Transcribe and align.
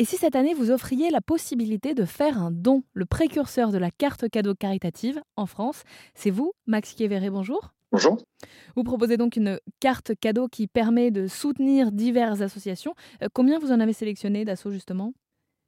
Et 0.00 0.04
si 0.04 0.16
cette 0.16 0.36
année 0.36 0.54
vous 0.54 0.70
offriez 0.70 1.10
la 1.10 1.20
possibilité 1.20 1.92
de 1.92 2.04
faire 2.04 2.38
un 2.38 2.52
don, 2.52 2.84
le 2.92 3.04
précurseur 3.04 3.72
de 3.72 3.78
la 3.78 3.90
carte 3.90 4.28
cadeau 4.28 4.54
caritative 4.54 5.20
en 5.34 5.46
France, 5.46 5.82
c'est 6.14 6.30
vous, 6.30 6.52
Max 6.68 6.92
Kieveré, 6.92 7.30
bonjour. 7.30 7.72
Bonjour. 7.90 8.16
Vous 8.76 8.84
proposez 8.84 9.16
donc 9.16 9.34
une 9.34 9.58
carte 9.80 10.12
cadeau 10.20 10.46
qui 10.46 10.68
permet 10.68 11.10
de 11.10 11.26
soutenir 11.26 11.90
diverses 11.90 12.42
associations. 12.42 12.94
Euh, 13.24 13.28
combien 13.32 13.58
vous 13.58 13.72
en 13.72 13.80
avez 13.80 13.92
sélectionné 13.92 14.44
d'assauts 14.44 14.70
justement? 14.70 15.14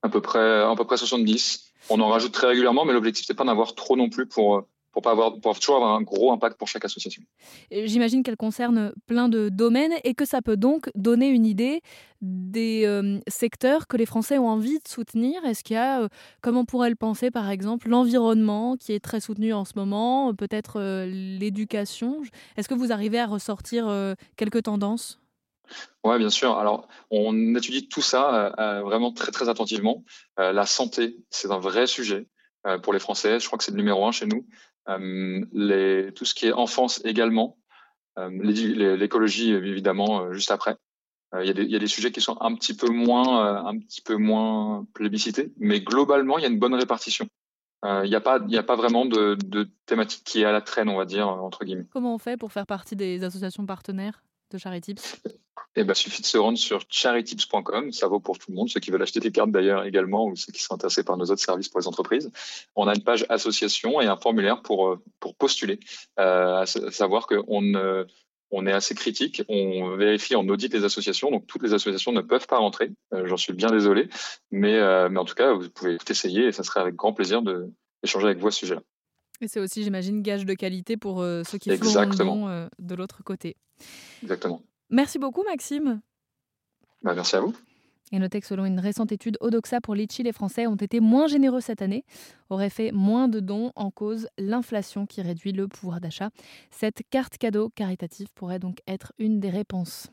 À 0.03 0.09
peu, 0.09 0.21
près, 0.21 0.61
à 0.63 0.73
peu 0.77 0.85
près 0.85 0.97
70. 0.97 1.73
On 1.89 1.99
en 1.99 2.07
rajoute 2.07 2.31
très 2.31 2.47
régulièrement, 2.47 2.85
mais 2.85 2.93
l'objectif, 2.93 3.27
c'est 3.27 3.35
pas 3.35 3.43
d'en 3.43 3.51
avoir 3.51 3.75
trop 3.75 3.97
non 3.97 4.11
plus 4.11 4.27
pour, 4.27 4.59
euh, 4.59 4.69
pour, 4.93 5.03
pas 5.03 5.13
avoir, 5.13 5.39
pour 5.41 5.59
toujours 5.59 5.77
avoir 5.77 5.95
un 5.95 6.03
gros 6.03 6.33
impact 6.33 6.59
pour 6.59 6.69
chaque 6.69 6.85
association. 6.85 7.23
J'imagine 7.71 8.23
qu'elle 8.23 8.37
concerne 8.37 8.93
plein 9.07 9.29
de 9.29 9.49
domaines 9.49 9.95
et 10.05 10.15
que 10.15 10.25
ça 10.25 10.43
peut 10.43 10.57
donc 10.57 10.91
donner 10.95 11.29
une 11.29 11.47
idée 11.47 11.83
des 12.21 12.85
euh, 12.85 13.19
secteurs 13.29 13.87
que 13.87 13.97
les 13.97 14.07
Français 14.07 14.39
ont 14.39 14.49
envie 14.49 14.79
de 14.79 14.89
soutenir. 14.89 15.45
Est-ce 15.45 15.65
qu'il 15.65 15.75
y 15.75 15.79
a, 15.79 16.03
euh, 16.03 16.09
comme 16.43 16.57
on 16.57 16.65
pourrait 16.65 16.91
le 16.91 16.97
penser 16.97 17.31
par 17.31 17.49
exemple, 17.51 17.89
l'environnement 17.89 18.77
qui 18.77 18.93
est 18.93 19.01
très 19.01 19.21
soutenu 19.21 19.55
en 19.55 19.65
ce 19.65 19.73
moment, 19.77 20.35
peut-être 20.35 20.79
euh, 20.79 21.07
l'éducation? 21.07 22.23
Est-ce 22.57 22.69
que 22.69 22.75
vous 22.75 22.93
arrivez 22.93 23.19
à 23.19 23.27
ressortir 23.27 23.89
quelques 24.37 24.65
tendances? 24.65 25.21
Oui, 26.05 26.19
bien 26.19 26.31
sûr. 26.31 26.59
Alors, 26.59 26.89
on 27.11 27.55
étudie 27.55 27.89
tout 27.89 28.03
ça 28.03 28.53
vraiment 28.85 29.13
très, 29.13 29.31
très 29.31 29.49
attentivement. 29.49 30.05
la 30.37 30.67
santé, 30.67 31.17
c'est 31.31 31.51
un 31.51 31.59
vrai 31.59 31.87
sujet 31.87 32.27
pour 32.83 32.93
les 32.93 32.99
Français. 32.99 33.41
Je 33.41 33.47
crois 33.47 33.59
que 33.59 33.65
c'est 33.65 33.71
le 33.71 33.77
numéro 33.77 34.07
un 34.07 34.13
chez 34.13 34.27
nous. 34.27 34.47
Euh, 34.89 36.11
tout 36.13 36.25
ce 36.25 36.35
qui 36.35 36.47
est 36.47 36.53
enfance 36.53 37.01
également, 37.05 37.57
euh, 38.19 38.31
l'écologie 38.43 39.53
évidemment 39.53 40.23
euh, 40.23 40.33
juste 40.33 40.51
après. 40.51 40.77
Il 41.41 41.47
y, 41.47 41.77
a 41.77 41.79
des, 41.79 41.87
sujets 41.87 42.11
qui 42.11 42.21
sont 42.21 42.37
un 42.41 42.57
petit 42.57 42.75
peu 42.75 42.89
moins, 42.89 43.65
un 43.65 43.79
petit 43.79 44.03
peu 44.03 44.17
moins 44.17 44.85
plébiscités, 44.95 45.53
mais 45.59 45.81
globalement, 45.81 46.39
il 46.39 46.43
y 46.43 46.45
a 46.45 46.49
une 46.49 46.59
bonne 46.59 46.75
répartition. 46.75 47.29
Il 47.85 48.11
n'y 48.11 48.17
a, 48.17 48.21
pas, 48.21 48.41
a 48.41 48.63
pas 48.65 48.75
vraiment 48.75 49.07
de, 49.07 49.37
de 49.37 49.71
thématique 49.87 50.25
qui 50.25 50.41
est 50.41 50.45
à 50.45 50.51
la 50.51 50.61
traîne, 50.61 50.89
on 50.89 50.97
va 50.97 51.05
dire, 51.05 51.29
entre 51.29 51.65
guillemets. 51.65 51.87
Comment 51.93 52.17
on 52.17 52.19
fait 52.19 52.37
pour 52.37 52.51
faire 52.51 52.67
partie 52.67 52.97
des 52.97 53.23
associations 53.23 53.65
partenaires 53.65 54.25
de 54.51 54.59
ChariTips 54.59 55.23
eh 55.77 55.85
ben, 55.85 55.95
suffit 55.95 56.21
de 56.21 56.27
se 56.27 56.37
rendre 56.37 56.59
sur 56.59 56.83
charitytips.com. 56.89 57.93
Ça 57.93 58.09
vaut 58.09 58.21
pour 58.21 58.39
tout 58.39 58.51
le 58.51 58.57
monde, 58.57 58.69
ceux 58.69 58.81
qui 58.81 58.91
veulent 58.91 59.03
acheter 59.03 59.21
des 59.21 59.31
cartes 59.31 59.53
d'ailleurs 59.53 59.85
également 59.85 60.27
ou 60.27 60.35
ceux 60.35 60.53
qui 60.53 60.63
sont 60.63 60.75
intéressés 60.75 61.05
par 61.05 61.17
nos 61.17 61.27
autres 61.27 61.43
services 61.43 61.69
pour 61.69 61.81
les 61.81 61.87
entreprises. 61.87 62.31
On 62.75 62.89
a 62.89 62.95
une 62.95 63.03
page 63.05 63.25
association 63.29 64.01
et 64.01 64.07
un 64.07 64.17
formulaire 64.17 64.63
pour, 64.63 64.89
euh, 64.89 65.03
pour 65.21 65.35
postuler, 65.37 65.79
euh, 66.19 66.63
à 66.63 66.67
savoir 66.67 67.27
qu'on 67.27 68.07
on 68.53 68.67
est 68.67 68.73
assez 68.73 68.97
critique, 68.97 69.45
on 69.49 69.97
vérifie, 69.97 70.35
on 70.35 70.49
audite 70.49 70.75
les 70.75 70.83
associations, 70.83 71.31
donc 71.31 71.47
toutes 71.47 71.63
les 71.63 71.73
associations 71.73 72.11
ne 72.11 72.21
peuvent 72.21 72.49
pas 72.49 72.59
rentrer. 72.59 72.91
Euh, 73.15 73.29
j'en 73.29 73.37
suis 73.37 73.53
bien 73.53 73.71
désolé, 73.71 74.09
mais, 74.51 74.75
euh, 74.75 75.09
mais 75.09 75.21
en 75.21 75.25
tout 75.25 75.37
cas, 75.37 75.53
vous 75.53 75.71
pouvez 75.71 75.99
tout 75.99 76.11
essayer 76.11 76.47
et 76.47 76.53
ça 76.53 76.65
serait 76.65 76.81
avec 76.81 76.97
grand 76.97 77.13
plaisir 77.13 77.43
d'échanger 77.43 78.27
avec 78.27 78.39
vous 78.39 78.49
à 78.49 78.51
ce 78.51 78.59
sujet-là. 78.59 78.83
Et 79.41 79.47
c'est 79.47 79.61
aussi, 79.61 79.85
j'imagine, 79.85 80.21
gage 80.21 80.45
de 80.45 80.55
qualité 80.55 80.97
pour 80.97 81.21
ceux 81.21 81.59
qui 81.59 81.71
Exactement. 81.71 82.47
font 82.49 82.69
de 82.79 82.95
l'autre 82.97 83.23
côté. 83.23 83.57
Exactement. 84.23 84.63
Merci 84.91 85.19
beaucoup, 85.19 85.45
Maxime. 85.45 86.01
Bah, 87.03 87.15
merci 87.15 87.37
à 87.37 87.41
vous. 87.41 87.55
Et 88.13 88.19
notez 88.19 88.41
que 88.41 88.47
selon 88.47 88.65
une 88.65 88.81
récente 88.81 89.13
étude, 89.13 89.37
Odoxa 89.41 89.81
pour 89.81 89.95
Litchi, 89.95 90.25
les 90.25 90.33
Français 90.33 90.67
ont 90.67 90.75
été 90.75 90.99
moins 90.99 91.29
généreux 91.29 91.61
cette 91.61 91.81
année, 91.81 92.05
auraient 92.49 92.71
fait 92.71 92.91
moins 92.91 93.29
de 93.29 93.39
dons 93.39 93.71
en 93.77 93.93
cause 93.93 94.29
l'inflation 94.37 95.07
qui 95.07 95.23
réduit 95.23 95.53
le 95.53 95.69
pouvoir 95.69 96.01
d'achat. 96.01 96.31
Cette 96.73 97.03
carte 97.11 97.39
cadeau 97.39 97.71
caritative 97.71 98.27
pourrait 98.35 98.59
donc 98.59 98.79
être 98.89 99.13
une 99.19 99.39
des 99.39 99.51
réponses. 99.51 100.09